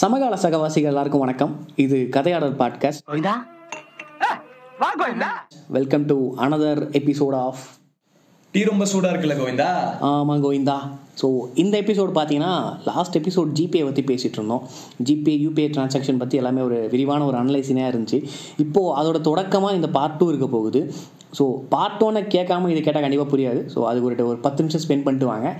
[0.00, 1.50] சமகால சகவாசிகள் எல்லாருக்கும் வணக்கம்.
[1.82, 3.34] இது கதையாடல் பாட்காஸ்ட் கோவிந்தா
[4.82, 5.28] வா Govinda.
[5.76, 7.62] Welcome to another episode of
[8.54, 9.68] tea ரொம்ப சூடா இருக்குல்ல கோவிந்தா?
[10.10, 10.76] ஆமாம் கோவிந்தா.
[11.20, 11.28] ஸோ
[11.62, 12.54] இந்த எபிசோடு பார்த்தீங்கன்னா
[12.88, 14.64] லாஸ்ட் எபிசோட் ஜிபே பற்றி பேசிகிட்டு இருந்தோம்.
[15.08, 18.20] ஜிபே யூபிஐ டிரான்சாக்ஷன் பற்றி எல்லாமே ஒரு விரிவான ஒரு அனலைசினாக இருந்துச்சு.
[18.64, 20.82] இப்போது அதோட தொடக்கமாக இந்த பார்ட் டூ இருக்க போகுது.
[21.38, 23.62] ஸோ பார்ட் ஒன்னை கேட்காம இது கேட்டால் கண்டிப்பாக புரியாது.
[23.74, 25.50] ஸோ அது ஒரு ஒரு பத்து நிமிஷம் ஸ்பெண்ட் பண்ணிட்டு வாங்க.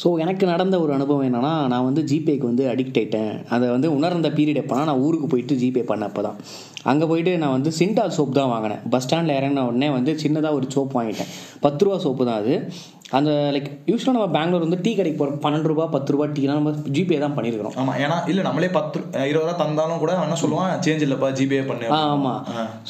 [0.00, 3.32] ஸோ எனக்கு நடந்த ஒரு அனுபவம் என்னென்னா நான் வந்து ஜிபேக்கு வந்து அடிக்ட் ஆயிட்டேன்.
[3.54, 6.38] அதை வந்து உணர்ந்த பீரியட் எப்போனா நான் ஊருக்கு போயிட்டு ஜிபே பண்ண அப்போ தான்
[6.90, 8.80] அங்கே போயிட்டு நான் வந்து சிண்டால் சோப் தான் வாங்கினேன்.
[8.92, 11.30] பஸ் ஸ்டாண்டில் இறங்கின உடனே வந்து சின்னதாக ஒரு சோப் வாங்கிட்டேன்.
[11.64, 12.54] பத்து ரூபா சோப்பு தான் அது.
[13.18, 16.72] அந்த லைக் யூஸ்வலாக நம்ம பெங்களூர் வந்து டீ கடைக்கு போகிறோம் பன்னெண்டு ரூபா பத்து ரூபா டீலாம் நம்ம
[16.96, 20.72] ஜிபே தான் பண்ணியிருக்கிறோம் ஆமா ஏன்னா இல்ல நம்மளே பத்து இருபது ரூபா தந்தாலும் கூட என்ன சொல்லுவான்?
[20.84, 22.00] சேஞ்ச் இல்லப்பா ஜிபே பண்ணு ஆ.
[22.12, 22.40] ஆமாம்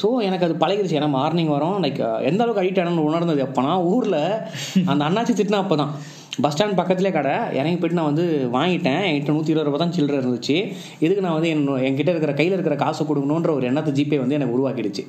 [0.01, 0.99] ஸோ எனக்கு அது பழகிடுச்சு.
[0.99, 4.19] ஏன்னா மார்னிங் வரும் லைக் எந்த அளவுக்கு அடிக்ட் ஆனு உணர்ந்தது எப்போனா ஊரில்
[4.87, 5.93] அந்த அண்ணாச்சி திட்டினா அப்போ தான்
[6.43, 7.33] பஸ் ஸ்டாண்ட் பக்கத்துலேயே கடை.
[7.59, 8.25] இறங்கி போயிட்டு நான் வந்து
[8.57, 9.01] வாங்கிட்டேன்.
[9.07, 10.55] என்கிட்ட நூற்றி இருபது ரூபா தான் சில்லறை இருந்துச்சு.
[11.05, 14.55] இதுக்கு நான் வந்து என் என்கிட்ட இருக்கிற கையில் இருக்கிற காசை கொடுக்கணுன்ற ஒரு எண்ணத்தை ஜிபே வந்து எனக்கு
[14.57, 15.03] உருவாக்கிடுச்சு.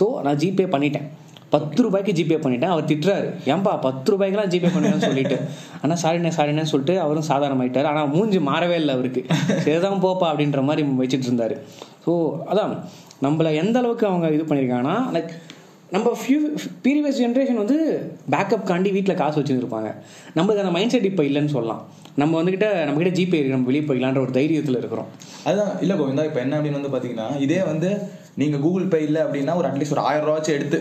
[0.00, 1.08] ஸோ நான் ஜிபே பண்ணிட்டேன்.
[1.54, 2.72] பத்து ரூபாய்க்கு ஜிபே பண்ணிட்டேன்.
[2.74, 3.28] அவர் திட்டுறாரு.
[3.52, 5.36] ஏன்பா பத்து ரூபாய்க்குலாம் ஜிபே பண்ணுவேன்னு சொல்லிட்டு.
[5.82, 7.88] ஆனால் சாரிண்ணே சாரிண்ணே சொல்லிட்டு அவரும் சாதாரணமாயிட்டார்.
[7.92, 9.22] ஆனால் மூஞ்சி மாறவே இல்லை அவருக்கு.
[9.66, 11.56] சரிதான் போப்பா அப்படின்ற மாதிரி வச்சுட்டு இருந்தார்.
[12.06, 12.12] ஸோ
[12.52, 12.74] அதான்.
[13.24, 15.32] நம்மளை எந்த அளவுக்கு அவங்க இது பண்ணியிருக்காங்கன்னா லைக்
[15.90, 16.40] நம்ம ஃபியூ
[16.84, 17.76] ப்ரீவியஸ் ஜென்ரேஷன் வந்து
[18.30, 19.94] பேக்கப் காண்டி வீட்டில் காசு வச்சுருப்பாங்க
[20.36, 21.88] நம்மளுக்கு அந்த மைண்ட் செட் இப்போ இல்லைன்னு சொல்லலாம்.
[22.16, 25.06] நம்ம வந்துக்கிட்ட நம்மக்கிட்ட ஜிபே இருக்கு நம்ம வெளியே போய்க்கலான்ற ஒரு தைரியத்தில் இருக்கிறோம்.
[25.44, 25.80] அதுதான்.
[25.80, 27.90] இல்லை கோவிந்தா இப்போ என்ன அப்படின்னு வந்து பார்த்தீங்கன்னா இதே வந்து
[28.34, 30.78] நீங்க கூகுள் பே இல்ல அப்படின்னா ஒரு அட்லீஸ்ட் ஒரு ஆயிரம் ரூபாச்சும் எடுத்து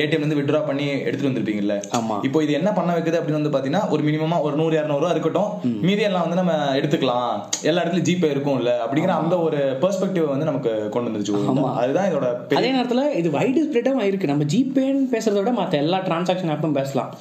[0.00, 1.76] ஏடிஎம் இருந்து வித்ட்ரா பண்ணி எடுத்துட்டு வந்திருப்பீங்கல்ல?
[1.98, 2.16] ஆமா.
[2.28, 5.50] இப்போ இது என்ன பண்ண வைக்குது அப்படின்னு வந்து பாத்தீங்கன்னா ஒரு மினிமமா ஒரு நூறு இரநூறு ரூபா இருக்கட்டும்
[5.86, 7.32] மீதி எல்லாம் வந்து நம்ம எடுத்துக்கலாம்.
[7.70, 11.34] எல்லா இடத்துலயும் ஜிபே இருக்கும்ல அப்படிங்கிற அந்த ஒரு பெர்ஸ்பெக்டிவ் வந்து நமக்கு கொண்டு வந்துருச்சு.
[11.82, 12.28] அதுதான் இதோட
[12.60, 17.12] அதே நேரத்தில் இது வைடு ஸ்ப்ரெட்டாக இருக்கு நம்ம ஜிபேன்னு பேசுறத விட மற்ற எல்லா டிரான்சாக்ஷன் ஆப்பும் பேசலாம்.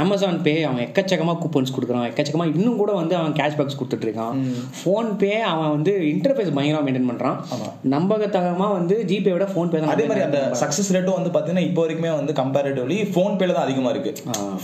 [0.00, 2.06] அமேசான் பே அவன் எக்கச்சக்கமாக கூப்பன்ஸ் கொடுக்குறான்.
[2.10, 4.36] எக்கச்சக்கமாக இன்னும் கூட வந்து அவன் கேஷ்பேக்ஸ் கொடுத்துட்டு இருக்கான்
[4.80, 7.38] ஃபோன் பே அவன் வந்து இன்டர்ஃபேஸ் பயங்கரமாக மெயின்டைன் பண்ணுறான்
[7.94, 11.82] நம்பகத்தகமாக வந்து ஜிபே விட ஃபோன் பே தான் அதே மாதிரி அந்த சக்சஸ் ரேட்டும் வந்து பாத்தீங்கன்னா இப்போ
[11.84, 14.14] வரைக்குமே வந்து கம்பேரிட்டிவ்லி ஃபோன் பேல தான் அதிகமா இருக்கு.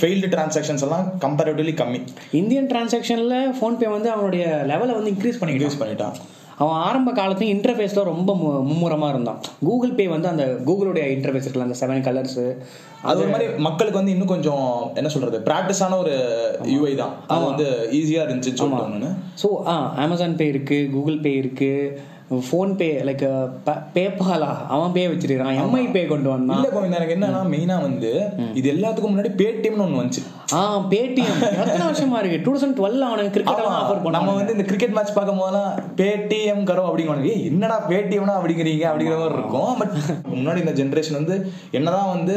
[0.01, 2.01] ஃபெயில்டு டிரான்சாக்ஷன்ஸ் எல்லாம் கம்பேரிட்டிவ்லி கம்மி.
[2.43, 6.17] இந்தியன் டிரான்சாக்ஷனில் ஃபோன்பே வந்து அவனுடைய லெவலை வந்து இன்க்ரீஸ் பண்ணிக்கிட்டு யூஸ் பண்ணிட்டான்.
[6.59, 9.41] அவன் ஆரம்ப காலத்துல இன்டர்ஃபேஸில் ரொம்ப மு- மும்முரமா இருந்தான்.
[9.61, 12.39] கூகுள் பே வந்து அந்த கூகுளுடைய இன்டர்ஃபேஸ் இருக்குல்ல அந்த செவன் கலர்ஸ்
[13.03, 14.65] அது ஒரு மாதிரி மக்களுக்கு வந்து இன்னும் கொஞ்சம்
[14.95, 16.15] என்ன சொல்றது பிராக்டிஸான ஒரு
[16.71, 17.15] யூஐ தான்.
[17.27, 19.11] அது வந்து ஈஸியா இருந்துச்சுன்னு சொல்லிட்டு
[19.43, 21.71] ஸோ ஆ அமேசான் பே இருக்கு கூகுள் பே இருக்கு
[22.47, 23.25] ஃபோன்பே லைக்
[23.95, 26.65] பேபாலா அவன் பே வச்சிருக்கான் எம்ஐ பே கொண்டு வந்தான்.
[26.65, 28.11] இல்ல எனக்கு என்னன்னா மெயினா வந்து
[28.55, 30.25] இது எல்லாத்துக்கும் முன்னாடி பேடிஎம்னு ஒண்ணு வந்துச்சு.
[30.55, 30.59] ஆ
[30.91, 31.39] பேடிஎம்.
[31.61, 32.39] எத்தனை வருஷமா இருக்கு?
[32.45, 35.71] டூ தௌசண்ட் டுவெல் அவனுக்கு கிரிக்கெட் ஆஃபர் நம்ம பண்ணாங்க வந்து இந்த கிரிக்கெட் மேட்ச் பார்க்கும் போதெல்லாம்
[36.01, 38.85] பேடிஎம் கரோ அப்படிங்க ஏய் என்னடா பேடிஎம்னா அப்படிங்கிறீங்க?
[38.91, 39.73] அப்படிங்கிற மாதிரி இருக்கும்.
[39.81, 39.95] பட்
[40.37, 41.37] முன்னாடி இந்த ஜென்ரேஷன் வந்து
[41.79, 42.37] என்னதான் வந்து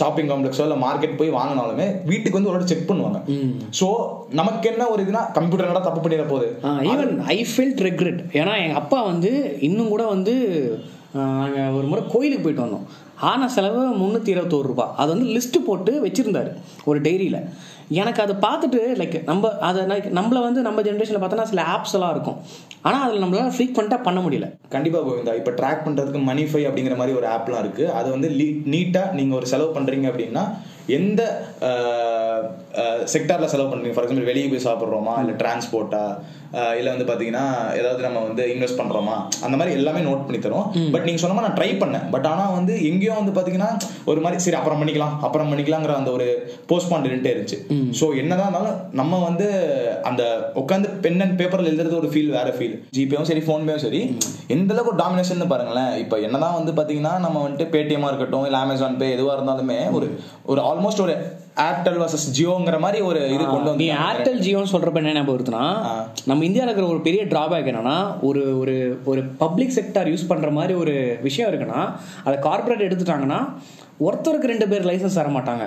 [0.00, 3.20] ஷாப்பிங் காம்ப்ளெக்ஸோ இல்ல மார்க்கெட் போய் வாங்கினாலுமே வீட்டுக்கு வந்து ஒரு செக் பண்ணுவாங்க.
[3.80, 3.88] சோ
[4.40, 6.50] நமக்கு என்ன ஒரு இதுனா கம்ப்யூட்டர் என்னடா தப்பு பண்ணிட போகுது?
[6.90, 9.32] ஈவன் ஐ ஃபெல்ட் ரெக்ரெட் ஏன்னா எங்கள் அப்பா வந்து
[9.68, 10.36] இன்னும் கூட வந்து
[11.18, 12.86] நாங்கள் ஒரு முறை கோயிலுக்கு போயிட்டு வந்தோம்.
[13.30, 14.86] ஆன செலவு முந்நூற்றி இருபத்தோரு ரூபா.
[15.00, 16.50] அது வந்து லிஸ்ட்டு போட்டு வச்சுருந்தாரு
[16.90, 17.40] ஒரு டைரியில்
[18.00, 22.12] எனக்கு அதை பார்த்துட்டு லைக் நம்ம அதை லைக் நம்மள வந்து நம்ம ஜென்ரேஷனில் பார்த்தோன்னா சில ஆப்ஸ் எல்லாம்
[22.14, 22.38] இருக்கும்.
[22.86, 24.46] ஆனால் அதில் நம்மளால ஃப்ரீக்வெண்ட்டாக பண்ண முடியல.
[24.74, 28.30] கண்டிப்பாக கோவிந்தா இப்போ ட்ராக் பண்ணுறதுக்கு மணிஃபை அப்படிங்கிற மாதிரி ஒரு ஆப்லாம் இருக்குது அது வந்து
[28.74, 30.44] நீட்டாக நீங்கள் ஒரு செலவு பண்ணுறீங்க அப்படின்னா
[30.98, 31.22] எந்த
[33.12, 35.14] செக்டாரில் செலவு பண்ணுறீங்க ஃபார் எக்ஸாம்பிள் வெளியே போய் சாப்பிட்றோமா?
[35.22, 36.02] இல்லை டிரான்ஸ்போர்ட்டா
[36.78, 37.44] இல்ல வந்து பாத்தீங்கன்னா
[37.80, 39.16] ஏதாவது நம்ம வந்து இன்வெஸ்ட் பண்றோமா?
[39.46, 42.06] அந்த மாதிரி எல்லாமே நோட் பண்ணி தரும் பட் நீங்க சொன்ன நான் ட்ரை பண்ணேன்.
[42.14, 43.70] பட் ஆனா வந்து எங்கேயும் வந்து பாத்தீங்கன்னா
[44.10, 46.26] ஒரு மாதிரி சரி அப்புறம் பண்ணிக்கலாம் அப்புறம் பண்ணிக்கலாங்கிற அந்த ஒரு
[46.72, 47.58] போஸ்ட்பாண்ட் இருந்துட்டே இருந்துச்சு.
[48.00, 49.46] ஸோ என்னதான் இருந்தாலும் நம்ம வந்து
[50.10, 50.22] அந்த
[50.62, 54.02] உட்காந்து பென் அண்ட் பேப்பர்ல எழுதுறது ஒரு ஃபீல் வேற ஃபீல் ஜிபேவும் சரி ஃபோன்பேவும் சரி.
[54.56, 55.92] எந்த அளவுக்கு ஒரு டாமினேஷன் பாருங்களேன்.
[56.04, 60.08] இப்போ என்னதான் வந்து பாத்தீங்கன்னா நம்ம வந்துட்டு பேடிஎம்மா இருக்கட்டும் இல்ல அமேசான் பே எதுவா இருந்தாலுமே ஒரு
[60.52, 61.14] ஒரு ஆல்மோஸ்ட் ஒரு
[61.56, 65.64] ஏர்டெல் வர்சஸ் ஜியோங்கிற மாதிரி ஒரு இது கொண்டு நீ வந்து ஏர்டெல் ஜியோன்னு சொல்றப்ப என்ன ஞாபகம் வருதுன்னா
[66.24, 70.74] நம்ம இந்தியாவில் இருக்கிற ஒரு பெரிய டிராபேக் என்னன்னா ஒரு ஒரு ஒரு பப்ளிக் செக்டார் யூஸ் பண்ற மாதிரி
[70.74, 71.82] ஒரு விஷயம் இருக்குன்னா
[72.24, 73.40] அதை கார்பரேட் எடுத்துட்டாங்கன்னா
[74.00, 75.66] ஒருத்தருக்கு ரெண்டு பேர் லைசன்ஸ் தர மாட்டாங்க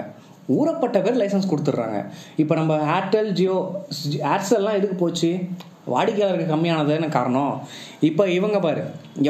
[0.55, 1.99] ஊறப்பட்ட பேர் லைசன்ஸ் கொடுத்துட்றாங்க.
[2.41, 3.57] இப்போ நம்ம ஏர்டெல் ஜியோ
[4.33, 5.31] ஏர்செல்லாம் எதுக்கு போச்சு?
[5.93, 7.53] வாடிக்கையாளருக்கு கம்மியானதுன்னு காரணம்.
[8.07, 8.81] இப்போ இவங்க பாரு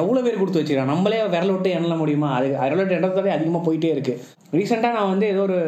[0.02, 2.30] எவ்வளோ பேர் கொடுத்து வச்சிருக்காங்க நம்மளே விரல் விட்டு எண்ணல முடியுமா?
[2.38, 4.16] அது விரல் விட்டு எண்ணத்தாலே அதிகமாக போயிட்டே இருக்கு.
[4.58, 5.60] ரீசெண்டாக நான் வந்து ஏதோ ஒரு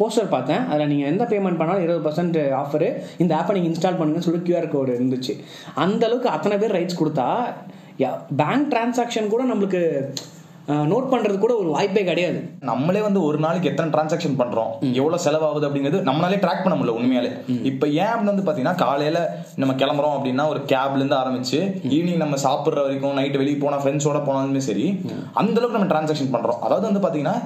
[0.00, 0.62] போஸ்டர் பார்த்தேன்.
[0.70, 2.88] அதில் நீங்கள் எந்த பேமெண்ட் பண்ணாலும் இருபது பர்சன்ட் ஆஃபரு
[3.22, 5.34] இந்த ஆப்பை நீங்கள் இன்ஸ்டால் பண்ணுங்கன்னு சொல்லி கியூஆர் கோடு இருந்துச்சு.
[5.84, 7.28] அந்தளவுக்கு அத்தனை பேர் ரைட்ஸ் கொடுத்தா
[8.42, 9.82] பேங்க் டிரான்சாக்ஷன் கூட நம்மளுக்கு
[10.90, 12.38] நோட் பண்றது கூட ஒரு வாய்ப்பே கிடையாது.
[12.68, 14.70] நம்மளே வந்து ஒரு நாளைக்கு எத்தனை டிரான்சாக்ஷன் பண்றோம்?
[15.00, 17.30] எவ்வளவு செலவாகுது அப்படிங்கிறது நம்மளாலே ட்ராக் பண்ண முடியல உண்மையாலே.
[17.70, 19.20] இப்ப ஏன் அப்படின்னு வந்து பாத்தீங்கன்னா காலையில
[19.62, 21.58] நம்ம கிளம்புறோம் அப்படின்னா ஒரு கேப்ல இருந்து ஆரம்பிச்சு
[21.96, 24.86] ஈவினிங் நம்ம சாப்பிடுற வரைக்கும் நைட் வெளியே போனா ஃப்ரெண்ட்ஸோட போனாலுமே சரி
[25.42, 26.60] அந்த அளவுக்கு நம்ம டிரான்சாக்ஷன் பண்றோம்.
[26.66, 27.36] அதாவது வந்து பாத்தீங்கன்னா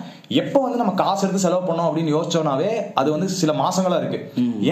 [0.42, 2.70] எப்போ வந்து நம்ம காசு எடுத்து செலவு பண்ணோம் அப்படின்னு யோசிச்சோம்னாவே
[3.02, 4.20] அது வந்து சில மாசங்களா இருக்கு.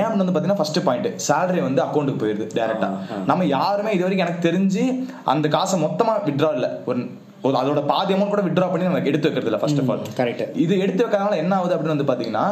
[0.01, 2.91] ஏன் வந்து பாத்தீங்கன்னா ஃபர்ஸ்ட் பாயிண்ட் சேலரி வந்து அக்கௌண்ட்டுக்கு போயிருது டைரக்டா
[3.33, 4.85] நம்ம யாருமே இது வரைக்கும் எனக்கு தெரிஞ்சு
[5.35, 6.69] அந்த காசை மொத்தமா விட்ரா இல்ல.
[6.91, 7.03] ஒரு
[7.45, 10.45] ஒரு அதோட பாதி அமௌண்ட் கூட விட்ரா பண்ணி நம்ம எடுத்து வைக்கிறது இல்ல ஃபர்ஸ்ட் ஆஃப் ஆல் கரெக்ட்
[10.57, 12.47] இது எடுத்து வைக்கிறதுனால என்ன ஆகுது அப்படின்னு வந்து பாத்தீங்கன்னா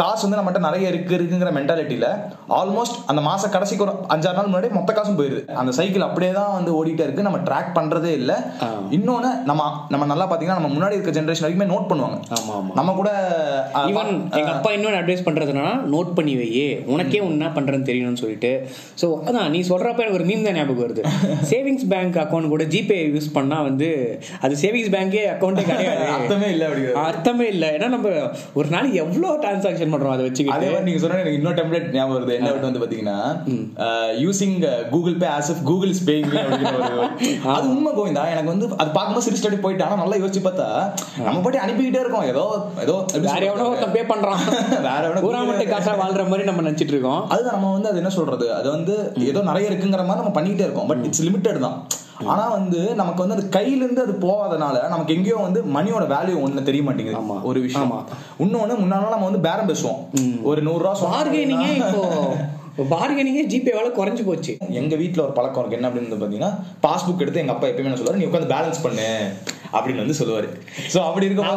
[0.00, 2.06] காசு வந்து நம்மகிட்ட நிறைய இருக்கு இருக்குங்கிற மென்டாலிட்டியில
[2.58, 5.42] ஆல்மோஸ்ட் அந்த மாச கடைசிக்கு ஒரு அஞ்சாறு நாள் முன்னாடி மொத்த காசும் போயிருது.
[5.60, 7.26] அந்த சைக்கிள் அப்படியே தான் வந்து ஓடிட்டே இருக்கு.
[7.26, 8.32] நம்ம ட்ராக் பண்றதே இல்ல.
[8.96, 12.18] இன்னொன்னு நம்ம நம்ம நல்லா பாத்தீங்கன்னா நம்ம முன்னாடி இருக்க ஜென்ரேஷன் வரைக்குமே நோட் பண்ணுவாங்க.
[12.78, 13.10] நம்ம கூட
[13.90, 14.10] ஈவன்
[14.40, 16.68] எங்க அப்பா இன்னொன்று அட்வைஸ் பண்றதுனா நோட் பண்ணி வையே.
[16.94, 18.52] உனக்கே என்ன பண்றேன்னு தெரியணும்னு சொல்லிட்டு.
[19.02, 21.04] ஸோ அதான் நீ சொல்றப்ப எனக்கு ஒரு மீம் தான் ஞாபகம் வருது.
[21.52, 23.90] சேவிங்ஸ் பேங்க் அக்கௌண்ட் கூட ஜிபே யூஸ் பண்ணா வந்து
[24.44, 26.04] அது சேவிங்ஸ் பேங்கே அக்கௌண்ட்டே கிடையாது.
[26.18, 26.72] அர்த்தமே இல்ல
[27.06, 27.70] அர்த்தமே இல்லை.
[27.78, 28.08] ஏன்னா நம்ம
[28.58, 32.16] ஒரு நாளைக்கு எவ்வளோ டிரான்சாக்ஷன் பண்றோம் அதை அதே வச்சுக்கிட்டு மாதிரி நீங்க சொன்ன எனக்கு இன்னொரு டெம்ப்ளேட் ஞாபகம்
[32.16, 32.34] வருது.
[32.38, 33.18] என்ன வந்து பாத்தீங்கன்னா
[34.24, 34.56] using
[34.94, 36.30] Google Pay as if Google paying
[37.56, 38.24] அது உண்மை கோவிந்தா.
[38.34, 40.68] எனக்கு வந்து அது பார்க்கும்போது சிரிச்சு போயிட்டு ஆனா நல்லா யோசிச்சு பார்த்தா
[41.26, 42.26] நம்ம பாட்டி அனுப்பிக்கிட்டே இருக்கோம்.
[42.32, 42.44] ஏதோ
[42.84, 42.96] ஏதோ
[43.28, 43.92] வேற எவனோ சொல்றது?
[43.96, 44.40] பே பண்றான்.
[44.88, 47.20] வேற எவனோ ஊராமட்டு காசா வாழ்ற மாதிரி நம்ம நினைச்சிட்டு இருக்கோம்.
[47.34, 48.46] அதுதான் நம்ம வந்து அது என்ன சொல்றது?
[48.58, 48.94] அது வந்து
[49.32, 50.88] ஏதோ நிறைய இருக்குங்கிற மாதிரி நம்ம பண்ணிக்கிட்டே இருக்கோம்.
[50.92, 51.78] பட் இட்ஸ் லிமிட்டட் தான்.
[52.32, 56.66] ஆனா வந்து நமக்கு வந்து அது கையில இருந்து அது போகாதனால நமக்கு எங்கேயோ வந்து மணியோட வேல்யூ ஒண்ணு
[56.68, 56.82] தெரிய.
[56.88, 57.94] மாட்டேங்குது ஒரு விஷயம்.
[58.44, 60.00] இன்னொன்னு முன்னாடி நம்ம வந்து பேரம் பேசுவோம்.
[60.50, 61.72] ஒரு நூறு ரூபா சொன்னா பார்கெனிங்கே
[62.76, 64.52] இப்போ பார்கெனிங்கே ஜிபேவால குறைஞ்சு போச்சு.
[64.80, 65.78] எங்க வீட்ல ஒரு பழக்கம் இருக்கு.
[65.78, 66.52] என்ன அப்படின்னு வந்து பாத்தீங்கன்னா
[66.86, 69.10] பாஸ்புக் எடுத்து எங்க அப்பா எப்பயுமே என்ன சொல்லுவாரு நீ உட்காந்து பேலன்ஸ் பண்ணு.
[69.76, 70.50] அப்படின்னு வந்து சொல்லுவாரு.
[70.92, 71.50] சோ அப்படி இருக்கும்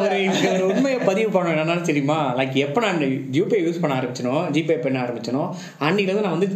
[0.54, 2.20] ஒரு உண்மையை பதிவு பண்ண என்னன்னு தெரியுமா?
[2.40, 3.04] லைக் எப்போ நான்
[3.36, 5.44] ஜிபே யூஸ் பண்ண ஆரம்பிச்சனோ ஜிபே பண்ண ஆரம்பிச்சனோ
[5.88, 6.52] அன்னைக்கு வந்து நான் வந்து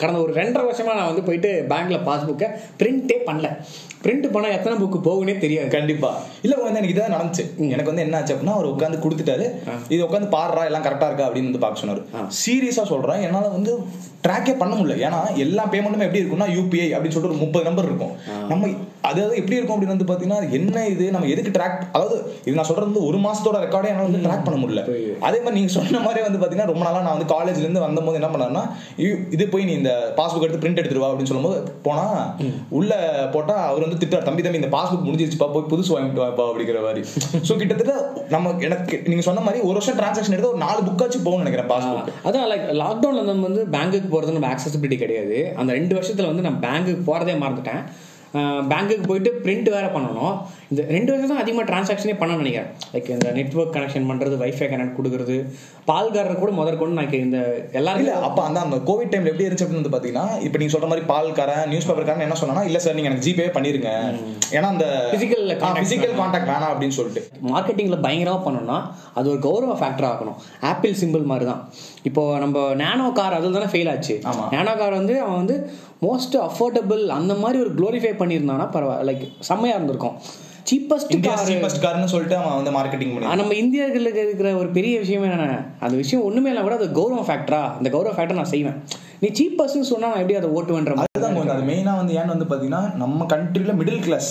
[0.00, 2.46] கடந்த ஒரு ரெண்டரை வருஷமா நான் வந்து போயிட்டு பேங்க்ல பாஸ்புக்கை
[2.80, 3.48] பிரிண்டே பண்ணல.
[4.04, 5.68] பிரிண்ட் பண்ணா எத்தனை புக்கு போகுனே தெரியாது.
[5.74, 6.10] கண்டிப்பா.
[6.44, 7.44] இல்ல வந்து எனக்கு இதான் நடந்துச்சு.
[7.74, 9.46] எனக்கு வந்து என்ன ஆச்சு அப்படின்னா அவர் உட்காந்து கொடுத்துட்டாரு.
[9.94, 12.02] இது உட்காந்து பாடுறா எல்லாம் கரெக்டா இருக்கா அப்படின்னு வந்து பார்க்க சொன்னாரு.
[12.40, 13.74] சீரியஸா சொல்றேன் என்னால வந்து
[14.24, 14.96] ட்ராக்கே பண்ண முடியல.
[15.08, 18.16] ஏன்னா எல்லா பேமெண்ட்டுமே எப்படி இருக்கும்னா யூபிஐ அப்படின்னு சொல்லிட்டு ஒரு முப்பது நம்பர் இருக்கும்.
[18.52, 18.72] நம்ம
[19.08, 22.16] அதாவது எப்படி இருக்கும் அப்படின்னு வந்து பாத்தீங்கன்னா என்ன இது நம்ம எதுக்கு ட்ராக் அதாவது
[22.46, 24.82] இது நான் சொல்றது வந்து ஒரு மாசத்தோட ரெக்கார்டே என்னால வந்து ட்ராக் பண்ண முடியல.
[25.28, 28.30] அதே மாதிரி நீங்க சொன்ன மாதிரி வந்து பாத்தீங்கன்னா ரொம்ப நாளா நான் வந்து காலேஜ்ல இருந்து வந்தபோது என்ன
[28.34, 28.62] பண்ணேன்னா
[29.36, 32.06] இது போய் நீ இந்த பாஸ்புக் எடுத்து பிரிண்ட் எடுத்துட்டு வா அப்படின்னு சொல்லும்போது போனா
[32.80, 32.92] உள்ள
[33.34, 37.02] போட்டா அவர் வந்து திட்டார் தம்பி தம்பி இந்த பாஸ்புக் முடிஞ்சிருச்சுப்பா போய் புதுசு வாங்கிட்டு வாப்பா அப்படிங்கிற மாதிரி.
[37.48, 37.96] சோ கிட்டத்தட்ட
[38.34, 42.12] நம்ம எனக்கு நீங்க சொன்ன மாதிரி ஒரு வருஷம் டிரான்சாக்ஷன் எடுத்து ஒரு நாலு புக்காச்சும் போகணும்னு நினைக்கிறேன் பாஸ்புக்
[42.28, 45.38] அதான் லைக் லாக்டவுன்ல நம்ம வந்து பேங்குக்கு போறது நம்ம ஆக்சசிபிலிட்டி கிடையாது.
[45.60, 47.82] அந்த ரெண்டு வருஷத்துல வந்து நான் பேங்குக்கு போறதே மறந்துட்டேன்.
[48.38, 50.34] பேங்க்குக்கு போயிட்டு பிரிண்ட் வேற பண்ணணும்.
[50.72, 52.68] இந்த ரெண்டு வருஷம் தான் அதிகமாக டிரான்சாக்ஷனே பண்ண நினைக்கிறேன்.
[52.92, 55.36] லைக் இந்த நெட்வொர்க் கனெக்ஷன் பண்றது வைஃபை கனெக்ட் கொடுக்கறது
[55.90, 57.38] பால்காரர் கூட முதற்கொண்டு நான் இந்த
[57.78, 60.88] இல்ல எல்லாரும் அப்ப அந்த அந்த கோவிட் டைம்ல எப்படி இருந்துச்சு அப்படின்னு வந்து பாத்தீங்கன்னா இப்ப நீங்க சொல்ற
[60.92, 63.90] மாதிரி பால்காரன் நியூஸ் பேப்பர்காரன் என்ன சொன்னா இல்ல சார் நீங்க எனக்கு ஜிபே பண்ணிருங்க.
[64.56, 67.22] ஏன்னா அந்த Physical contact பிசிக்கல் கான்டாக்ட் வேணாம் அப்படின்னு சொல்லிட்டு.
[67.52, 68.78] மார்க்கெட்டிங்ல பயங்கரமா பண்ணணும்னா
[69.18, 70.38] அது ஒரு கௌரவ ஃபேக்டர் ஆகணும்.
[70.72, 71.62] ஆப்பிள் சிம்பிள் மாதிரி தான்
[72.10, 74.16] இப்போ நம்ம நேனோ கார் அதில் தானே ஃபெயில் ஆச்சு.
[74.54, 75.58] நேனோ கார் வந்து அவன் வந்து
[76.06, 80.16] மோஸ்ட் அஃபோர்டபுள் அந்த மாதிரி ஒரு க்ளோரிஃபை பண்ணியிருந்தானா பரவாயில்ல லைக் செம்மையா இருந்திருக்கும்.
[80.72, 84.96] சீப்பஸ்ட் இந்தியா கார் சீபஸ்ட் கார்னு சொல்லிட்டு அவன் வந்து மார்க்கெட்டிங் பண்ணி நம்ம இந்தியர்களுக்கு இருக்கிற ஒரு பெரிய
[85.04, 88.78] விஷயம் என்ன அந்த விஷயம் ஒண்ணுமே இல்லை கூட அது கௌரவ ஃபேக்டரா அந்த கௌரவ ஃபேக்டர் நான் செய்வேன்.
[89.22, 92.80] நீ சீப்பஸ்ட்னு சொன்னா நான் எப்படி அதை ஓட்டுவேன்ற அதுதான் கொஞ்சம் அது மெயினா வந்து ஏன்னு வந்து பாத்தீங்கன்னா
[93.02, 94.30] நம்ம கண்ட்ரில மிடில் கிளாஸ்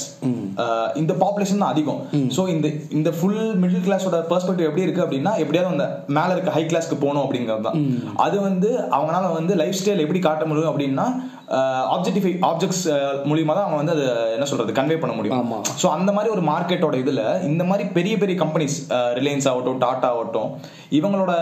[1.01, 1.99] இந்த பாப்புலேஷன் தான் அதிகம்.
[2.37, 2.67] சோ இந்த
[2.97, 5.87] இந்த ஃபுல் மிடில் கிளாஸோட பெர்ஸ்பெக்டிவ் எப்படி இருக்கு அப்படின்னா எப்படியாவது அந்த
[6.17, 7.77] மேல இருக்க ஹை கிளாஸ்க்கு போகணும் அப்படிங்கிறது தான்.
[8.25, 11.07] அது வந்து அவங்களால வந்து லைஃப் ஸ்டைல் எப்படி காட்ட முடியும் அப்படின்னா
[11.91, 12.83] ஆப்ஜெக்டிஃபை ஆப்ஜெக்ட்ஸ்
[13.29, 14.05] மூலியமா தான் அவங்க வந்து அதை
[14.35, 15.39] என்ன சொல்றது கன்வே பண்ண முடியும்.
[15.81, 18.77] ஸோ அந்த மாதிரி ஒரு மார்க்கெட்டோட இதுல இந்த மாதிரி பெரிய பெரிய கம்பெனிஸ்
[19.19, 20.51] ரிலையன்ஸ் ஆகட்டும் டாடா ஆகட்டும்
[20.99, 21.33] இவங்களோட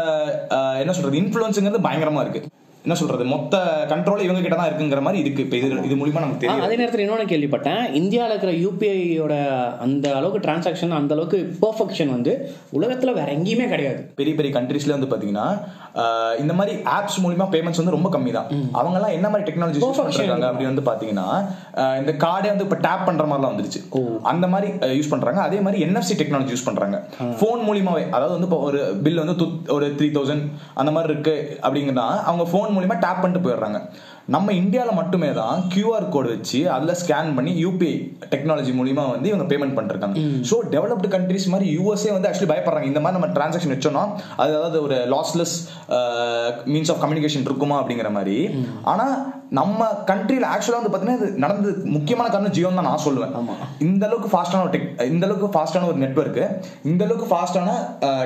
[0.81, 2.41] என்ன சொல்றது இன்ஃப்ளூயன்ஸுங்கிறது பயங்கரமா இருக்கு.
[2.85, 3.55] என்ன சொல்றது மொத்த
[3.89, 5.43] கண்ட்ரோல் இவங்க கிட்ட தான் இருக்குங்கிற மாதிரி இருக்கு.
[5.45, 7.81] இப்போ இது இது மூலியமா நமக்கு தெரியும் அதே நேரத்தில் இன்னொன்று கேள்விப்பட்டேன்.
[7.99, 9.33] இந்தியாவில் இருக்கிற யூபிஐயோட
[9.85, 12.33] அந்த அளவுக்கு டிரான்சாக்ஷன் அந்த அளவுக்கு பெர்ஃபெக்ஷன் வந்து
[12.71, 13.99] உலகத்தில் வேற எங்கேயுமே கிடையாது.
[14.15, 15.47] பெரிய பெரிய கண்ட்ரீஸ்ல வந்து பாத்தீங்கன்னா
[15.88, 15.88] அஹ்,
[16.41, 20.01] இந்த மாதிரி ஆப்ஸ் மூலியமா பேமெண்ட்ஸ் வந்து ரொம்ப கம்மி தான் அவங்க எல்லாம் என்ன மாதிரி டெக்னாலஜி யூஸ்
[20.01, 21.27] பண்றாங்க அப்படி வந்து பாத்தீங்கன்னா
[22.01, 23.81] இந்த கார்டே வந்து இப்ப டேப் பண்ற மாதிரிலாம் வந்துருச்சு.
[24.31, 24.69] அந்த மாதிரி
[24.99, 25.39] யூஸ் பண்றாங்க.
[25.47, 26.97] அதே மாதிரி என்எஃப்சி டெக்னாலஜி யூஸ் பண்றாங்க.
[27.39, 30.45] ஃபோன் மூலியமாவே அதாவது வந்து இப்போ ஒரு பில் வந்து ஒரு த்ரீ தௌசண்ட்
[30.81, 33.79] அந்த மாதிரி இருக்கு அப்படிங்கன்னா அவங்க ஃபோன் மூலியமா டேப் பண்ணிட்டு போயிடுறாங்க.
[34.33, 37.93] நம்ம இந்தியாவில் மட்டுமே தான் கியூஆர் கோடு வச்சு அதில் ஸ்கேன் பண்ணி யூபிஐ
[38.33, 42.89] டெக்னாலஜி மூலியமா வந்து இவங்க பேமெண்ட் பண்ணிருக்காங்க ஸோ டெவலப்டு கண்ட்ரீஸ் மாதிரி யூஎஸ்ஏ வந்து ஆக்சுவலி பயப்படுறாங்க.
[42.91, 44.03] இந்த மாதிரி நம்ம டிரான்சாக்ஷன் வச்சோம்னா
[44.41, 45.55] அது அதாவது ஒரு லாஸ்லெஸ்
[46.73, 48.37] மீன்ஸ் ஆஃப் கம்யூனிகேஷன் இருக்குமா அப்படிங்கிற மாதிரி.
[48.93, 49.07] ஆனா
[49.59, 53.33] நம்ம கண்ட்ரியில் ஆக்சுவலாக வந்து பார்த்தீங்கன்னா இது நடந்தது முக்கியமான காரணம் ஜியோ தான் நான் சொல்லுவேன்.
[53.87, 56.43] இந்த அளவுக்கு ஃபாஸ்டான ஒரு டெக் இந்த அளவுக்கு ஃபாஸ்டான ஒரு நெட்ஒர்க்
[56.91, 57.71] இந்த அளவுக்கு ஃபாஸ்டான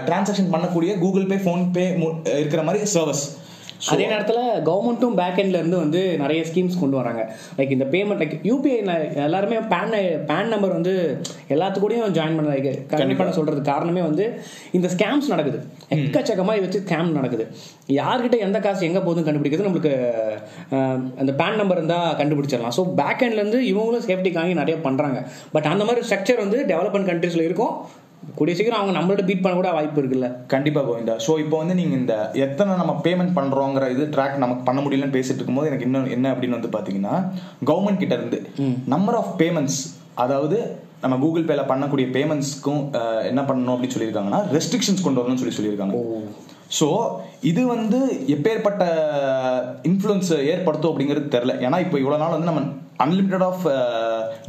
[0.10, 1.86] டிரான்சாக்ஷன் பண்ணக்கூடிய கூகுள் பே ஃபோன் பே
[2.42, 3.24] இருக்கிற மாதிரி சர்வீஸ்
[3.92, 7.22] அதே நேரத்தில் கவர்மெண்ட்டும் பேக் எண்ட்ல இருந்து வந்து நிறைய ஸ்கீம்ஸ் கொண்டு வராங்க.
[7.58, 8.78] லைக் இந்த பேமெண்ட் லைக் யூபிஐ
[9.26, 9.96] எல்லாருமே பேன்
[10.30, 10.94] பேன் நம்பர் வந்து
[11.56, 12.58] எல்லாத்துக்கூடயும் ஜாயின் பண்ண
[13.02, 14.26] கம்மி பண்ண சொல்றது காரணமே வந்து
[14.78, 15.60] இந்த ஸ்கேம்ஸ் நடக்குது.
[15.98, 17.48] எக்கச்சக்கமாக வச்சு ஸ்கேம் நடக்குது.
[18.00, 19.94] யார்கிட்ட எந்த காசு எங்கே போகுதுன்னு கண்டுபிடிக்கிறது நம்மளுக்கு
[21.24, 22.76] அந்த பேன் நம்பர் இருந்தால் கண்டுபிடிச்சிடலாம்.
[22.80, 25.20] ஸோ பேக் எண்ட்லேருந்து இவங்களும் சேஃப்டிக்காக நிறைய பண்ணுறாங்க
[25.56, 27.76] பட் அந்த மாதிரி ஸ்ட்ரக்சர் வந்து டெவலப்மெண்ட் கண்ட்ரீஸில் இருக்கும்.
[28.38, 30.28] கூடிய சீக்கிரம் அவங்க நம்மளோட பீட் பண்ண கூட வாய்ப்பு இருக்குல்ல.
[30.54, 31.16] கண்டிப்பா கோவிந்தா.
[31.26, 32.16] ஸோ இப்போ வந்து நீங்க இந்த
[32.46, 36.58] எத்தனை நம்ம பேமெண்ட் பண்றோங்கிற இது ட்ராக் நமக்கு பண்ண முடியலன்னு பேசிட்டு இருக்கும்போது எனக்கு இன்னும் என்ன அப்படின்னு
[36.60, 37.16] வந்து பாத்தீங்கன்னா
[37.72, 38.40] கவர்மெண்ட் கிட்ட இருந்து
[38.96, 39.82] நம்பர் ஆஃப் பேமெண்ட்ஸ்
[40.26, 40.58] அதாவது
[41.04, 42.84] நம்ம கூகுள் பேல பண்ணக்கூடிய பேமெண்ட்ஸ்க்கும்
[43.32, 45.98] என்ன பண்ணணும் அப்படின்னு சொல்லியிருக்காங்கன்னா ரெஸ்ட்ரிக்ஷன்ஸ் கொண்டு வரணும்னு சொல்லி சொல்லியிருக்காங்க.
[46.78, 46.88] ஸோ
[47.50, 48.00] இது வந்து
[48.36, 48.84] எப்பேற்பட்ட
[49.90, 52.64] இன்ஃப்ளூயன்ஸ் ஏற்படுத்தும் அப்படிங்கிறது தெரில ஏன்னா இப்போ இவ்வளோ நாள் வந்து நம்ம
[53.06, 53.64] அன்லிமிட்டட் ஆஃப்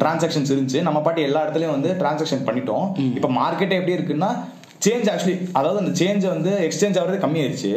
[0.00, 0.82] டிரான்சாக்ஷன்ஸ் இருந்துச்சு.
[0.88, 2.86] நம்ம பாட்டு எல்லா இடத்துலையும் வந்து டிரான்சாக்ஷன் பண்ணிட்டோம்.
[3.18, 4.32] இப்போ மார்க்கெட்டே எப்படி இருக்குன்னா
[4.84, 7.70] சேஞ்ச் ஆக்சுவலி அதாவது அந்த சேஞ்ச் வந்து எக்ஸ்சேஞ்ச் ஆகிறது கம்மியாயிருச்சு.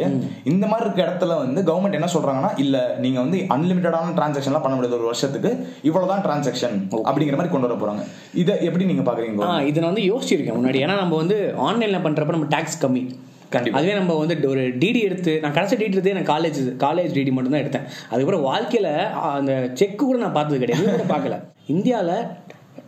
[0.50, 4.98] இந்த மாதிரி இருக்க இடத்துல வந்து கவர்மெண்ட் என்ன சொல்றாங்கன்னா இல்ல நீங்க வந்து அன்லிமிட்டடான டிரான்சாக்ஷன்லாம் பண்ண முடியாது.
[4.98, 5.52] ஒரு வருஷத்துக்கு
[5.88, 6.76] இவ்வளவுதான் டிரான்சாக்ஷன்
[7.08, 8.04] அப்படிங்கிற மாதிரி கொண்டு வர போறாங்க.
[8.42, 10.82] இதை எப்படி நீங்க பாக்குறீங்க இதை நான் வந்து யோசிச்சிருக்கேன் முன்னாடி.
[10.86, 11.38] ஏன்னா நம்ம வந்து
[11.68, 13.04] ஆன்லைனில் பண்ணுறப்ப நம்ம டேக்ஸ் கம்மி.
[13.50, 17.52] அதுவே நம்ம வந்து ஒரு டிடி எடுத்து நான் கடைசி டிடி எடுத்தே நான் காலேஜ் காலேஜ் டிடி மட்டும்
[17.52, 17.86] தான் எடுத்தேன்.
[18.04, 20.98] அதுக்கப்புறம் வாழ்க்கையில் அந்த செக்கு கூட நான் பார்த்தது கிடையாது.
[20.98, 21.42] கூட பார்க்கல.
[21.66, 22.24] இந்தியாவில்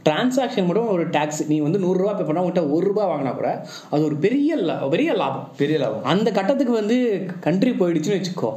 [0.08, 4.04] டிரான்சாக்ஷன் மட்டும் ஒரு டேக்ஸ் நீ வந்து நூறுரூவா பே பண்ணால் உங்கள்கிட்ட ஒரு ரூபா வாங்கினா கூட அது
[4.04, 5.48] ஒரு பெரிய லா- பெரிய லாபம்.
[5.56, 6.04] பெரிய லாபம்.
[6.04, 8.52] அந்த கட்டத்துக்கு வந்து கண்ட்ரி போயிடுச்சுன்னு வச்சுக்கோ.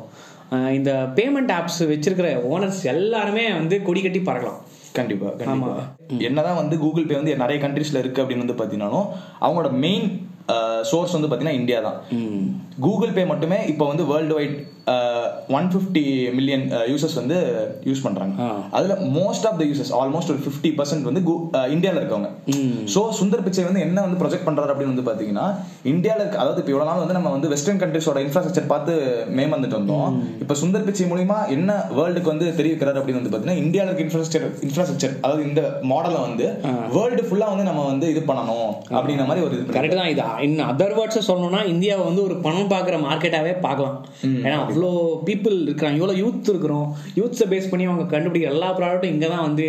[0.73, 4.61] இந்த பேமெண்ட் ஆப்ஸ் வச்சிருக்கிற ஓனர்ஸ் எல்லாருமே வந்து கொடி கட்டி பறக்கலாம்.
[4.93, 5.95] கண்டிப்பா கண்டிப்பா.
[6.19, 9.07] என்னதான் வந்து கூகுள் பே வந்து நிறைய கண்ட்ரீஸ்ல இருக்கு அப்படின்னு வந்து பாத்தீங்கன்னாலும்
[9.41, 10.27] அவங்களோட மெயின்
[10.81, 11.99] சோர்ஸ் வந்து பாத்தீங்கன்னா இந்தியா தான்
[12.79, 14.57] கூகுள் பே மட்டுமே இப்போ வந்து worldwide
[15.57, 16.03] one fifty
[16.37, 17.37] million users வந்து
[17.89, 18.33] யூஸ் பண்றாங்க.
[18.77, 21.21] அதுல most of the users almost ஒரு ஃபிஃப்டி பர்சன்ட் வந்து
[21.75, 22.29] இந்தியால இருக்கவங்க.
[22.93, 25.45] ஸோ சுந்தர் பிச்சை வந்து என்ன வந்து ப்ரொஜெக்ட் பண்றாரு அப்படின்னு வந்து பாத்தீங்கன்னா
[25.93, 28.93] இந்தியால இருக்க அதாவது இப்போ இவ்வளவு நாள் வந்து நம்ம வந்து வெஸ்டர்ன் கண்ட்ரிஸோட இன்ஃப்ராஸ்ட்ரக்சர் பார்த்து
[29.39, 30.17] மேம்பந்துட்டு வந்தோம்.
[30.43, 35.15] இப்போ சுந்தர் பிச்சை மூலியமா என்ன வேர்ல்டுக்கு வந்து தெரிவிக்கிறாரு அப்படின்னு வந்து பாத்தீங்கன்னா இந்தியால இருக்க இன்ஃப்ராஸ்ட்ரக்சர் இன்ஃப்ராஸ்ட்ரக்சர்
[35.23, 35.63] அதாவது இந்த
[35.93, 36.47] மாடலை வந்து
[36.97, 40.27] வேர்ல்டு ஃபுல்லா வந்து நம்ம வந்து இது பண்ணணும் அப்படிங்கிற மாதிரி ஒரு கரெக்ட் தான் இது.
[40.49, 43.97] இன்னும் அதர் வேர்ட்ஸ் சொல்லணும்னா இந்தியாவை வந்து ஒரு பணம் பார்க்குற மார்க்கெட்டாவே பார்க்கலாம்.
[44.45, 44.91] ஏன்னா அவ்வளோ
[45.29, 46.87] பீப்புள் இருக்கிறாங்க இவ்வளோ யூத் இருக்கிறோம்.
[47.19, 49.65] யூத்ஸை பேஸ் பண்ணி அவங்க கண்டுபிடிக்கிற எல்லா ப்ராடக்ட்டும் இங்கே தான் வந்து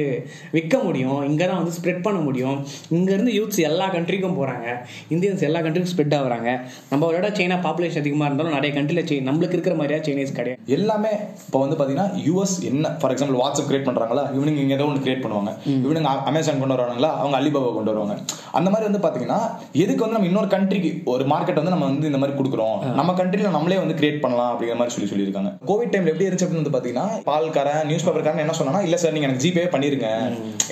[0.57, 1.19] விற்க முடியும்.
[1.31, 2.59] இங்கே தான் வந்து ஸ்ப்ரெட் பண்ண முடியும்.
[2.97, 4.67] இங்கேருந்து யூத்ஸ் எல்லா கண்ட்ரிக்கும் போகிறாங்க
[5.15, 6.51] இந்தியன்ஸ் எல்லா கண்ட்ரிக்கும் ஸ்ப்ரெட் ஆகுறாங்க.
[6.93, 10.61] நம்ம விட சைனா பாப்புலேஷன் அதிகமாக இருந்தாலும் நிறைய கண்ட்ரியில் செய் நம்மளுக்கு இருக்கிற மாதிரியா சைனீஸ் கிடையாது.
[10.77, 11.13] எல்லாமே
[11.47, 14.25] இப்போ வந்து பாத்தீங்கன்னா யூஎஸ் என்ன ஃபார் எக்ஸாம்பிள் வாட்ஸ்அப் கிரியேட் பண்றாங்களா?
[14.37, 15.53] இவனுங்க இங்க ஏதோ ஒன்று கிரியேட் பண்ணுவாங்க.
[15.85, 17.13] இவனுங்க அமேசான் கொண்டு வருவாங்களா?
[17.23, 18.17] அவங்க அலிபாபா கொண்டு வருவாங்க.
[18.59, 19.41] அந்த மாதிரி வந்து பாத்தீங்கன்னா
[19.85, 22.77] எதுக்கு வந்து நம்ம இன்னொரு கண்ட்ரிக்கு ஒரு மார்க்கெட் வந்து நம்ம வந்து இந்த மாதிரி கொடுக்குறோம்?
[23.01, 25.51] நம்ம கண்ட்ரில நம்மளே வந்து கிரியேட் பண்ணலாம் அப்படிங்கிற மாதிரி சொல்லி சொல்லியிருக்காங்க.
[25.71, 29.29] கோவிட் டைம்ல எப்படி இருந்துச்சு அப்படின்னு வந்து பாத்தீங்கன்னா பால்காரன் நியூஸ் பேப்பர்காரன் என்ன சொன்னா இல்ல சார் நீங்க
[29.29, 30.09] எனக்கு ஜிபே பண்ணிருங்க.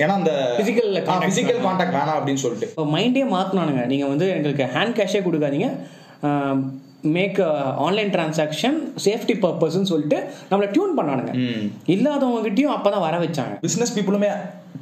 [0.03, 2.69] ஏன்னா அந்த Physical contact பிசிக்கல் கான்டாக்ட் வேணாம் அப்படின்னு சொல்லிட்டு.
[2.95, 5.69] மைண்டே மாற்றினானுங்க நீங்கள் வந்து எங்களுக்கு ஹேண்ட் கேஷே கொடுக்காதீங்க.
[7.15, 7.39] மேக்
[7.85, 10.19] ஆன்லைன் டிரான்சாக்ஷன் சேஃப்டி பர்பஸ்ன்னு சொல்லிட்டு
[10.51, 11.33] நம்மளை டியூன் பண்ணானுங்க.
[11.95, 13.55] இல்லாதவங்ககிட்டயும் அப்போ தான் வர வச்சாங்க.
[13.65, 14.29] பிசினஸ் பீப்புளுமே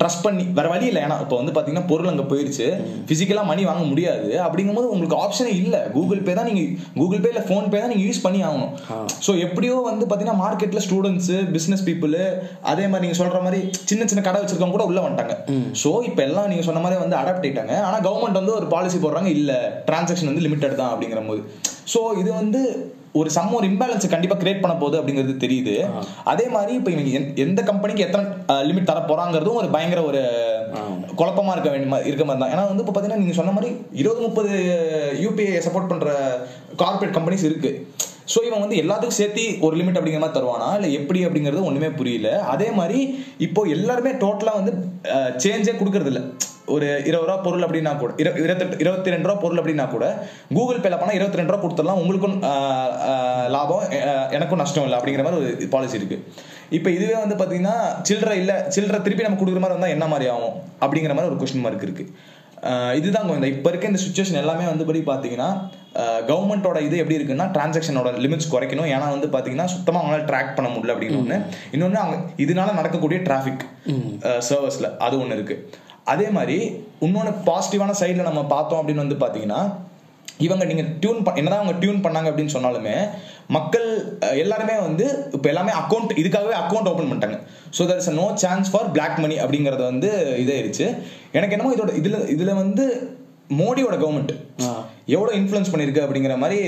[0.01, 1.01] ட்ரஸ்ட் பண்ணி வேற வழி இல்லை.
[1.07, 2.67] ஏன்னா இப்போ வந்து பாத்தீங்கன்னா பொருள் அங்க போயிருச்சு.
[3.09, 4.29] பிசிக்கலா மணி வாங்க முடியாது.
[4.47, 5.77] அப்படிங்கும்போது உங்களுக்கு ஆப்ஷனே இல்ல.
[5.97, 6.63] கூகுள் பே தான் நீங்க
[7.01, 8.73] கூகுள் பே இல்ல ஃபோன் பே தான் நீங்க யூஸ் பண்ணி ஆகணும்.
[9.27, 12.17] ஸோ எப்படியோ வந்து பாத்தீங்கன்னா மார்க்கெட்ல ஸ்டூடெண்ட்ஸ் பிசினஸ் பீப்புள்
[12.73, 15.37] அதே மாதிரி நீங்க சொல்ற மாதிரி சின்ன சின்ன கடை வச்சிருக்கவங்க கூட உள்ள வந்துட்டாங்க.
[15.83, 17.75] ஸோ இப்போ எல்லாம் நீங்க சொன்ன மாதிரி வந்து அடாப்ட் ஆயிட்டாங்க.
[17.89, 19.53] ஆனா கவர்மெண்ட் வந்து ஒரு பாலிசி போடுறாங்க இல்ல.
[19.91, 21.43] டிரான்சாக்ஷன் வந்து லிமிட்டட் தான் அப்படிங்கிற போது
[21.93, 22.61] ஸோ இது வந்து
[23.15, 25.75] ஒரு சம் ஒரு இம்பேலன்ஸ் கண்டிப்பா கிரியேட் பண்ண போகுது அப்படிங்கிறது தெரியுது.
[26.25, 28.25] அதே மாதிரி இப்போ இவங்க எந்த- கம்பெனிக்கு எத்தனை
[28.69, 30.21] லிமிட் தர போறாங்கிறதும் ஒரு பயங்கர ஒரு
[31.17, 32.53] குழப்பமா இருக்க வேண்டிய இருக்க மாதிரி தான்.
[32.53, 34.51] ஏன்னா வந்து இப்போ பார்த்தீங்கன்னா நீங்க சொன்ன மாதிரி இருபது முப்பது
[35.21, 36.13] யூபிஐ சப்போர்ட் பண்ற
[36.79, 37.73] கார்பரேட் கம்பெனிஸ் இருக்கு.
[38.35, 40.75] ஸோ இவன் வந்து எல்லாத்துக்கும் சேர்த்து ஒரு லிமிட் அப்படிங்கிற மாதிரி தருவானா?
[40.75, 42.41] இல்லை எப்படி அப்படிங்கிறது ஒன்றுமே புரியல.
[42.47, 43.01] அதே மாதிரி
[43.39, 44.73] இப்போ எல்லாருமே டோட்டலாக வந்து
[45.39, 46.23] சேஞ்சே கொடுக்கறது இல்ல
[46.77, 50.05] ஒரு இருபது ரூபா பொருள் அப்படின்னா கூட இரு- இருபத்தெட்டு இருபத்தி ரெண்டு ரூபா பொருள் அப்படின்னா கூட
[50.55, 52.01] கூகுள் பேல பண்ணா இருபத்தி ரெண்டு ரூபா கொடுத்துடலாம்.
[52.03, 52.37] உங்களுக்கும்
[53.57, 53.85] லாபம்
[54.39, 56.19] எனக்கும் நஷ்டம் இல்லை அப்படிங்கிற மாதிரி ஒரு பாலிசி இருக்கு.
[56.71, 60.57] இப்போ இதுவே வந்து பாத்தீங்கன்னா சில்லறை இல்ல சில்லறை திருப்பி நம்ம கொடுக்குற மாதிரி வந்தா என்ன மாதிரி ஆகும்?
[60.85, 62.05] அப்படிங்கிற மாதிரி ஒரு கொஸ்டின் மார்க் இருக்கு.
[62.99, 65.47] இதுதான் இந்த இப்போ இருக்க இந்த சுச்சுவேஷன் எல்லாமே வந்து படி பார்த்தீங்கன்னா
[66.31, 68.91] கவர்மெண்ட்டோட இது எப்படி இருக்குன்னா டிரான்சாக்ஷனோட லிமிட்ஸ் குறைக்கணும்.
[68.95, 71.39] ஏன்னா வந்து பார்த்தீங்கன்னா சுத்தமாக அவங்களால ட்ராக் பண்ண முடியல அப்படின்னு ஒன்று
[71.73, 73.65] இன்னொன்று அவங்க இதனால நடக்கக்கூடிய டிராஃபிக்
[74.49, 75.57] சர்வஸில் அது ஒன்று இருக்கு.
[76.05, 76.59] அதே மாதிரி
[77.07, 79.61] இன்னொன்று பாசிட்டிவான சைடில் நம்ம பார்த்தோம் அப்படின்னு வந்து பார்த்தீங்கன்னா
[80.47, 82.95] இவங்க நீங்கள் டியூன் என்னதான் அவங்க டியூன் பண்ணாங்க அப்படின்னு சொன்னாலுமே
[83.57, 83.87] மக்கள்
[84.43, 87.39] எல்லாருமே வந்து இப்போ எல்லாமே அக்கௌண்ட் இதுக்காகவே அக்கௌண்ட் ஓப்பன் பண்ணிட்டாங்க.
[87.77, 90.11] So there is no chance for black money அப்படிங்கிறது வந்து
[90.43, 90.87] இதாயிருச்சு.
[91.39, 92.87] எனக்கு என்னமோ இதோட இதில் இதில் வந்து
[93.59, 94.33] மோடியோட கவர்மெண்ட்.
[95.15, 96.59] எவ்வளோ இன்ஃப்ளூயன்ஸ் பண்ணியிருக்கு அப்படிங்கிற மாதிரி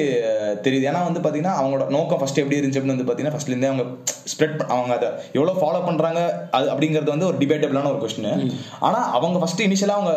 [0.64, 0.84] தெரியுது.
[0.90, 3.84] ஏன்னா வந்து பார்த்தீங்கன்னா அவங்களோட நோக்கம் ஃபர்ஸ்ட் எப்படி இருந்துச்சு அப்படின்னு வந்து பார்த்தீங்கன்னா ஃபர்ஸ்ட்லேருந்தே அவங்க
[4.32, 6.20] ஸ்ப்ரெட் அவங்க அதை எவ்வளோ ஃபாலோ பண்ணுறாங்க
[6.56, 8.30] அது அப்படிங்கிறது வந்து ஒரு டிபேட்டபிளான ஒரு கொஸ்டின்
[8.86, 10.14] ஆனால் அவங்க ஃபர்ஸ்ட் இனிஷியலாக அவங்க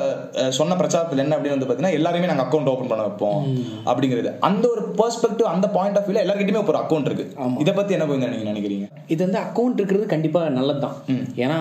[0.60, 3.44] சொன்ன பிரச்சாரத்தில் என்ன அப்படின்னு வந்து பார்த்தீங்கன்னா எல்லாருமே நாங்கள் அக்கௌண்ட் ஓப்பன் பண்ண வைப்போம்
[3.90, 4.32] அப்படிங்கிறது.
[4.50, 7.28] அந்த ஒரு பெர்ஸ்பெக்டிவ் அந்த பாயிண்ட் ஆஃப் வியூல எல்லாருக்கிட்டையுமே ஒரு அக்கௌண்ட் இருக்கு.
[7.66, 8.88] இதை பற்றி என்ன போய் நீங்க நினைக்கிறீங்க?
[9.16, 10.98] இது வந்து அக்கௌண்ட் இருக்கிறது கண்டிப்பாக நல்லது தான்
[11.44, 11.60] ஏன்னா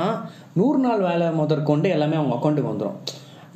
[0.61, 2.99] நூறு நாள் வேலை முதற்கொண்டு எல்லாமே அவங்க அக்கௌண்ட்டுக்கு வந்துடும்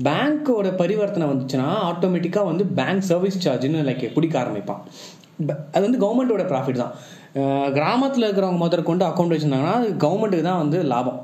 [0.06, 4.82] பேங்க்கோட பரிவர்த்தனை வந்துச்சுன்னா ஆட்டோமேட்டிக்காக வந்து பேங்க் சர்வீஸ் சார்ஜ்னு லைக் பிடிக்க ஆரம்பிப்பான்.
[5.74, 6.94] அது வந்து கவர்மெண்ட்டோட ப்ராஃபிட் தான்.
[7.78, 11.20] கிராமத்தில் இருக்கிறவங்க முதற்கொண்டு அக்கௌண்ட் வச்சுருந்தாங்கன்னா அது கவர்மெண்ட்டுக்கு தான் வந்து லாபம்.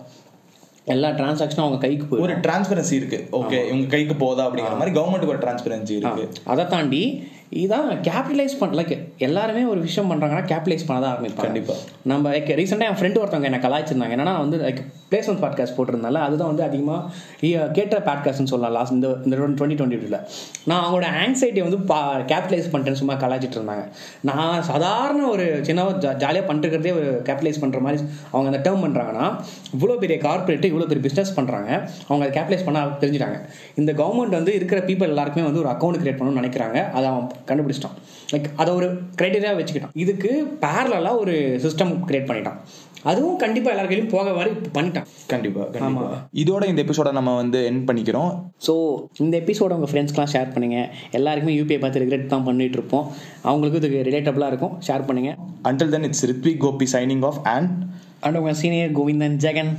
[0.95, 2.25] எல்லா டிரான்சாக்ஷனும் அவங்க கைக்கு போயிடும்.
[2.25, 3.19] ஒரு டிரான்ஸ்பரன்சி இருக்கு.
[3.40, 6.25] ஓகே இவங்க கைக்கு போதா அப்படிங்கிற மாதிரி கவர்மெண்ட்டுக்கு ஒரு டிரான்ஸ்பரன்சி இருக்கு.
[6.45, 7.02] அதை தாண்டி
[7.51, 11.47] இதான் கேபிட்டலைஸ் பண்ண லைக் எல்லாருமே ஒரு விஷயம் பண்ணுறாங்கன்னா கேபிட்டலைஸ் பண்ண தான் ஆரம்பிப்பாங்க.
[11.47, 11.75] கண்டிப்பா.
[12.03, 14.15] நம்ம லைக் ரீசெண்டாக என் ஃப்ரெண்டு ஒருத்தவங்க என்ன கலாய்ச்சிருந்தாங்க.
[14.17, 18.75] என்னன்னா வந்து லைக் பிளேஸ்மெண்ட் பாட்காஸ்ட் போட்டிருந்தால அதுதான் வந்து அதிகமாக கேட்ட பாட்காஸ்ட்னு சொல்லலாம்.
[18.77, 20.19] லாஸ்ட் இந்த இந்த டுவெண்ட்டி டுவெண்ட்டி டூவில்
[20.65, 21.99] நான் அவங்களோட ஆங்ஸைட்டியை வந்து பா
[22.33, 23.85] கேபிட்டலைஸ் பண்ணிட்டேன்னு சும்மா கலாய்ச்சிட்டு இருந்தாங்க.
[24.31, 25.85] நான் சாதாரண ஒரு சின்ன
[26.23, 29.29] ஜாலியாக பண்ணிருக்கிறதே ஒரு கேபிட்டலைஸ் பண்ணுற மாதிரி அவங்க அந்த டேர்ம் பண்ணுறாங்கன்னா
[29.77, 31.71] இவ்வளோ பெரிய கார்பரேட் இவ்வளோ பெரிய பிஸ்னஸ் பண்ணுறாங்க
[32.09, 33.41] அவங்க அதை கேபிட்டலைஸ் பண்ண தெரிஞ்சுட்டாங்க.
[33.83, 36.91] இந்த கவர்மெண்ட் வந்து இருக்கிற பீப்பிள் எல்லாருக்குமே வந்து ஒரு அக்கௌண்ட் கிரியேட் பண்ணணும்னு நினைக்கிறாங்க.
[36.91, 37.99] அதை அவன் கண்டுபிடிச்சிட்டான்.
[38.33, 38.88] லைக் அதை ஒரு
[39.21, 39.95] கிரைட்டீரியா வச்சுக்கிட்டான்.
[40.05, 41.37] இதுக்கு பேரலாக ஒரு
[41.67, 42.59] சிஸ்டம் கிரியேட் பண்ணிட்டான்.
[43.11, 45.09] அதுவும் கண்டிப்பாக எல்லார் கையிலும் போக மாதிரி பண்ணிட்டான்.
[45.33, 46.07] கண்டிப்பா கண்டிப்பா.
[46.43, 48.31] இதோட இந்த எபிசோட நம்ம வந்து என் பண்ணிக்கிறோம்.
[48.67, 48.75] ஸோ
[49.25, 50.88] இந்த எபிசோட உங்கள் ஃப்ரெண்ட்ஸ்க்குலாம் ஷேர் பண்ணுங்கள்
[51.19, 53.07] எல்லாருக்குமே யூபிஐ பார்த்து ரிக்ரெட் தான் பண்ணிட்டு இருப்போம்.
[53.49, 54.75] அவங்களுக்கும் இதுக்கு ரிலேட்டபுளாக இருக்கும்.
[54.88, 55.37] ஷேர் பண்ணுங்கள்
[55.71, 57.69] until then it's Rithvik Gopi signing off and
[58.26, 59.71] and உங்கள் சீனியர் கோவிந்தன் ஜெகன்